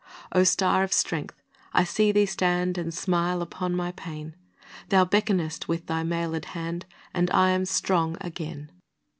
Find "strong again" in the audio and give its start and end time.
7.65-8.71